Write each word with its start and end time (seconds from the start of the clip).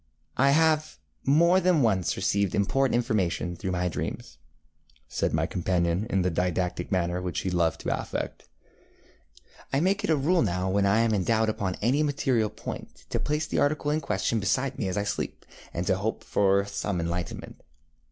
ŌĆ£I 0.35 0.53
have 0.53 0.97
more 1.25 1.59
than 1.59 1.83
once 1.83 2.15
received 2.15 2.55
important 2.55 2.95
information 2.95 3.55
through 3.55 3.69
my 3.69 3.87
dreams, 3.87 4.39
ŌĆØ 4.57 4.97
said 5.07 5.31
my 5.31 5.45
companion, 5.45 6.07
in 6.09 6.23
the 6.23 6.31
didactic 6.31 6.91
manner 6.91 7.21
which 7.21 7.41
he 7.41 7.51
loved 7.51 7.81
to 7.81 7.95
affect. 8.01 8.49
ŌĆ£I 9.71 9.83
make 9.83 10.03
it 10.03 10.09
a 10.09 10.15
rule 10.17 10.41
now 10.41 10.71
when 10.71 10.87
I 10.87 11.01
am 11.01 11.13
in 11.13 11.23
doubt 11.23 11.49
upon 11.49 11.75
any 11.83 12.01
material 12.01 12.49
point 12.49 13.05
to 13.11 13.19
place 13.19 13.45
the 13.45 13.59
article 13.59 13.91
in 13.91 14.01
question 14.01 14.39
beside 14.39 14.79
me 14.79 14.87
as 14.87 14.97
I 14.97 15.03
sleep, 15.03 15.45
and 15.71 15.85
to 15.85 15.97
hope 15.97 16.23
for 16.23 16.65
some 16.65 16.99
enlightenment. 16.99 17.61